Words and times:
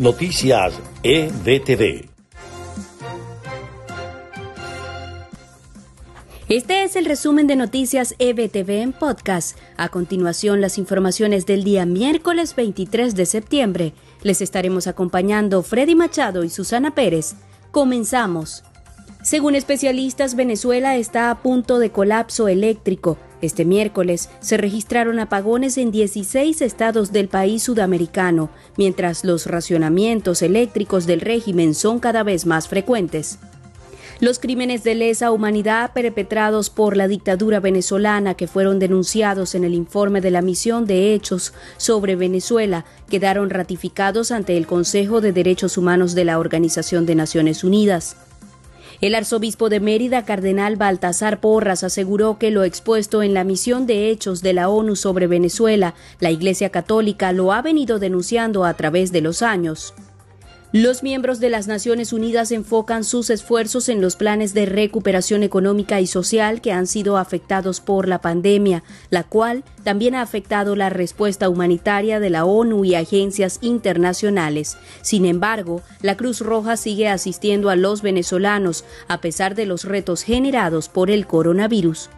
Noticias 0.00 0.80
EBTV. 1.02 2.08
Este 6.48 6.84
es 6.84 6.96
el 6.96 7.04
resumen 7.04 7.46
de 7.46 7.54
Noticias 7.54 8.14
EBTV 8.18 8.80
en 8.80 8.92
podcast. 8.94 9.58
A 9.76 9.90
continuación, 9.90 10.62
las 10.62 10.78
informaciones 10.78 11.44
del 11.44 11.64
día 11.64 11.84
miércoles 11.84 12.56
23 12.56 13.14
de 13.14 13.26
septiembre. 13.26 13.92
Les 14.22 14.40
estaremos 14.40 14.86
acompañando 14.86 15.62
Freddy 15.62 15.94
Machado 15.94 16.44
y 16.44 16.48
Susana 16.48 16.94
Pérez. 16.94 17.34
Comenzamos. 17.70 18.64
Según 19.22 19.54
especialistas, 19.54 20.34
Venezuela 20.34 20.96
está 20.96 21.30
a 21.30 21.42
punto 21.42 21.78
de 21.78 21.90
colapso 21.90 22.48
eléctrico. 22.48 23.18
Este 23.42 23.66
miércoles 23.66 24.30
se 24.40 24.56
registraron 24.56 25.18
apagones 25.18 25.76
en 25.76 25.90
16 25.90 26.62
estados 26.62 27.12
del 27.12 27.28
país 27.28 27.62
sudamericano, 27.62 28.48
mientras 28.78 29.24
los 29.24 29.46
racionamientos 29.46 30.40
eléctricos 30.40 31.06
del 31.06 31.20
régimen 31.20 31.74
son 31.74 32.00
cada 32.00 32.22
vez 32.22 32.46
más 32.46 32.66
frecuentes. 32.66 33.38
Los 34.20 34.38
crímenes 34.38 34.84
de 34.84 34.94
lesa 34.94 35.32
humanidad 35.32 35.92
perpetrados 35.92 36.70
por 36.70 36.96
la 36.96 37.08
dictadura 37.08 37.60
venezolana 37.60 38.34
que 38.34 38.46
fueron 38.46 38.78
denunciados 38.78 39.54
en 39.54 39.64
el 39.64 39.74
informe 39.74 40.20
de 40.20 40.30
la 40.30 40.42
misión 40.42 40.86
de 40.86 41.14
hechos 41.14 41.54
sobre 41.76 42.16
Venezuela 42.16 42.84
quedaron 43.08 43.48
ratificados 43.48 44.30
ante 44.30 44.56
el 44.56 44.66
Consejo 44.66 45.22
de 45.22 45.32
Derechos 45.32 45.78
Humanos 45.78 46.14
de 46.14 46.24
la 46.24 46.38
Organización 46.38 47.06
de 47.06 47.14
Naciones 47.14 47.64
Unidas. 47.64 48.16
El 49.00 49.14
arzobispo 49.14 49.70
de 49.70 49.80
Mérida, 49.80 50.26
cardenal 50.26 50.76
Baltasar 50.76 51.40
Porras, 51.40 51.84
aseguró 51.84 52.36
que 52.36 52.50
lo 52.50 52.64
expuesto 52.64 53.22
en 53.22 53.32
la 53.32 53.44
misión 53.44 53.86
de 53.86 54.10
hechos 54.10 54.42
de 54.42 54.52
la 54.52 54.68
ONU 54.68 54.94
sobre 54.94 55.26
Venezuela, 55.26 55.94
la 56.18 56.30
Iglesia 56.30 56.68
Católica 56.68 57.32
lo 57.32 57.54
ha 57.54 57.62
venido 57.62 57.98
denunciando 57.98 58.66
a 58.66 58.74
través 58.74 59.10
de 59.10 59.22
los 59.22 59.40
años. 59.40 59.94
Los 60.72 61.02
miembros 61.02 61.40
de 61.40 61.50
las 61.50 61.66
Naciones 61.66 62.12
Unidas 62.12 62.52
enfocan 62.52 63.02
sus 63.02 63.28
esfuerzos 63.30 63.88
en 63.88 64.00
los 64.00 64.14
planes 64.14 64.54
de 64.54 64.66
recuperación 64.66 65.42
económica 65.42 66.00
y 66.00 66.06
social 66.06 66.60
que 66.60 66.70
han 66.70 66.86
sido 66.86 67.16
afectados 67.16 67.80
por 67.80 68.06
la 68.06 68.20
pandemia, 68.20 68.84
la 69.10 69.24
cual 69.24 69.64
también 69.82 70.14
ha 70.14 70.22
afectado 70.22 70.76
la 70.76 70.88
respuesta 70.88 71.48
humanitaria 71.48 72.20
de 72.20 72.30
la 72.30 72.44
ONU 72.44 72.84
y 72.84 72.94
agencias 72.94 73.58
internacionales. 73.62 74.76
Sin 75.02 75.26
embargo, 75.26 75.82
la 76.02 76.16
Cruz 76.16 76.38
Roja 76.38 76.76
sigue 76.76 77.08
asistiendo 77.08 77.68
a 77.68 77.74
los 77.74 78.00
venezolanos 78.02 78.84
a 79.08 79.20
pesar 79.20 79.56
de 79.56 79.66
los 79.66 79.82
retos 79.82 80.22
generados 80.22 80.88
por 80.88 81.10
el 81.10 81.26
coronavirus. 81.26 82.10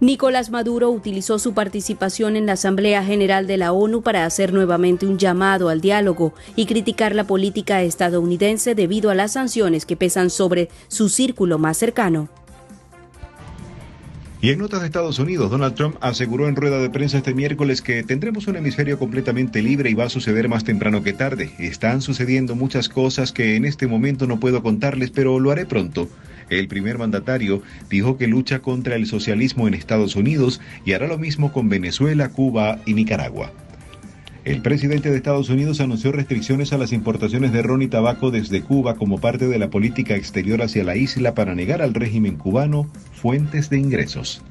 Nicolás 0.00 0.50
Maduro 0.50 0.90
utilizó 0.90 1.38
su 1.38 1.54
participación 1.54 2.36
en 2.36 2.46
la 2.46 2.52
Asamblea 2.52 3.04
General 3.04 3.46
de 3.46 3.56
la 3.56 3.72
ONU 3.72 4.02
para 4.02 4.26
hacer 4.26 4.52
nuevamente 4.52 5.06
un 5.06 5.18
llamado 5.18 5.68
al 5.68 5.80
diálogo 5.80 6.34
y 6.56 6.66
criticar 6.66 7.14
la 7.14 7.24
política 7.24 7.82
estadounidense 7.82 8.74
debido 8.74 9.10
a 9.10 9.14
las 9.14 9.32
sanciones 9.32 9.86
que 9.86 9.96
pesan 9.96 10.30
sobre 10.30 10.68
su 10.88 11.08
círculo 11.08 11.58
más 11.58 11.76
cercano. 11.76 12.28
Y 14.44 14.50
en 14.50 14.58
notas 14.58 14.80
de 14.80 14.86
Estados 14.86 15.18
Unidos, 15.18 15.50
Donald 15.50 15.74
Trump 15.74 15.96
aseguró 16.02 16.48
en 16.48 16.56
rueda 16.56 16.78
de 16.78 16.90
prensa 16.90 17.16
este 17.16 17.32
miércoles 17.32 17.80
que 17.80 18.02
tendremos 18.02 18.46
un 18.46 18.56
hemisferio 18.56 18.98
completamente 18.98 19.62
libre 19.62 19.88
y 19.88 19.94
va 19.94 20.04
a 20.04 20.10
suceder 20.10 20.50
más 20.50 20.64
temprano 20.64 21.02
que 21.02 21.14
tarde. 21.14 21.52
Están 21.58 22.02
sucediendo 22.02 22.54
muchas 22.54 22.90
cosas 22.90 23.32
que 23.32 23.56
en 23.56 23.64
este 23.64 23.86
momento 23.86 24.26
no 24.26 24.38
puedo 24.38 24.62
contarles, 24.62 25.10
pero 25.10 25.40
lo 25.40 25.50
haré 25.50 25.64
pronto. 25.64 26.10
El 26.50 26.68
primer 26.68 26.98
mandatario 26.98 27.62
dijo 27.90 28.16
que 28.16 28.26
lucha 28.26 28.60
contra 28.60 28.96
el 28.96 29.06
socialismo 29.06 29.68
en 29.68 29.74
Estados 29.74 30.16
Unidos 30.16 30.60
y 30.84 30.92
hará 30.92 31.06
lo 31.06 31.18
mismo 31.18 31.52
con 31.52 31.68
Venezuela, 31.68 32.30
Cuba 32.30 32.80
y 32.86 32.94
Nicaragua. 32.94 33.52
El 34.44 34.60
presidente 34.60 35.10
de 35.10 35.16
Estados 35.16 35.48
Unidos 35.48 35.80
anunció 35.80 36.12
restricciones 36.12 36.74
a 36.74 36.78
las 36.78 36.92
importaciones 36.92 37.50
de 37.52 37.62
ron 37.62 37.80
y 37.80 37.88
tabaco 37.88 38.30
desde 38.30 38.60
Cuba 38.60 38.96
como 38.96 39.18
parte 39.18 39.48
de 39.48 39.58
la 39.58 39.70
política 39.70 40.16
exterior 40.16 40.60
hacia 40.60 40.84
la 40.84 40.96
isla 40.96 41.34
para 41.34 41.54
negar 41.54 41.80
al 41.80 41.94
régimen 41.94 42.36
cubano 42.36 42.86
fuentes 43.14 43.70
de 43.70 43.78
ingresos. 43.78 44.42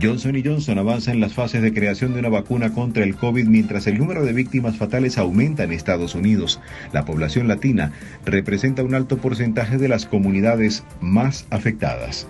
Johnson 0.00 0.42
Johnson 0.44 0.78
avanza 0.78 1.12
en 1.12 1.20
las 1.20 1.34
fases 1.34 1.62
de 1.62 1.72
creación 1.72 2.14
de 2.14 2.18
una 2.18 2.28
vacuna 2.28 2.72
contra 2.72 3.04
el 3.04 3.14
COVID 3.14 3.46
mientras 3.46 3.86
el 3.86 3.98
número 3.98 4.24
de 4.24 4.32
víctimas 4.32 4.76
fatales 4.76 5.18
aumenta 5.18 5.62
en 5.62 5.72
Estados 5.72 6.14
Unidos. 6.14 6.60
La 6.92 7.04
población 7.04 7.46
latina 7.46 7.92
representa 8.24 8.82
un 8.82 8.94
alto 8.94 9.18
porcentaje 9.18 9.78
de 9.78 9.88
las 9.88 10.06
comunidades 10.06 10.82
más 11.00 11.46
afectadas. 11.50 12.26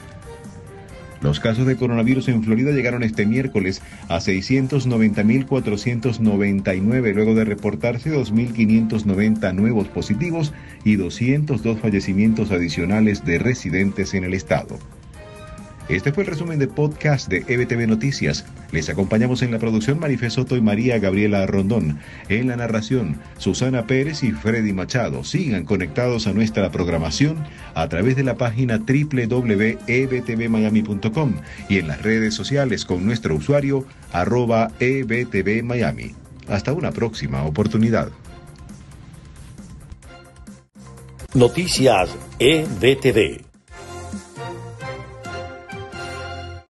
Los 1.20 1.40
casos 1.40 1.66
de 1.66 1.76
coronavirus 1.76 2.28
en 2.28 2.42
Florida 2.42 2.70
llegaron 2.72 3.02
este 3.02 3.26
miércoles 3.26 3.82
a 4.08 4.18
690.499 4.18 7.14
luego 7.14 7.34
de 7.34 7.44
reportarse 7.44 8.14
2.590 8.14 9.54
nuevos 9.54 9.88
positivos 9.88 10.54
y 10.84 10.96
202 10.96 11.80
fallecimientos 11.80 12.50
adicionales 12.50 13.24
de 13.24 13.38
residentes 13.38 14.12
en 14.14 14.24
el 14.24 14.34
estado. 14.34 14.78
Este 15.88 16.12
fue 16.12 16.24
el 16.24 16.30
resumen 16.30 16.58
de 16.58 16.66
podcast 16.66 17.28
de 17.28 17.44
EBTV 17.46 17.86
Noticias. 17.86 18.44
Les 18.72 18.88
acompañamos 18.88 19.42
en 19.42 19.52
la 19.52 19.60
producción 19.60 20.00
Marifé 20.00 20.30
Soto 20.30 20.56
y 20.56 20.60
María 20.60 20.98
Gabriela 20.98 21.46
Rondón. 21.46 22.00
En 22.28 22.48
la 22.48 22.56
narración, 22.56 23.20
Susana 23.38 23.86
Pérez 23.86 24.24
y 24.24 24.32
Freddy 24.32 24.72
Machado. 24.72 25.22
Sigan 25.22 25.64
conectados 25.64 26.26
a 26.26 26.32
nuestra 26.32 26.72
programación 26.72 27.44
a 27.74 27.88
través 27.88 28.16
de 28.16 28.24
la 28.24 28.36
página 28.36 28.78
www.ebtvmiami.com 28.78 31.34
y 31.68 31.78
en 31.78 31.86
las 31.86 32.02
redes 32.02 32.34
sociales 32.34 32.84
con 32.84 33.06
nuestro 33.06 33.36
usuario 33.36 33.86
arroba 34.12 34.72
ebtvmiami. 34.80 36.16
Hasta 36.48 36.72
una 36.72 36.90
próxima 36.90 37.44
oportunidad. 37.44 38.08
Noticias 41.32 42.10
EBTV. 42.40 43.55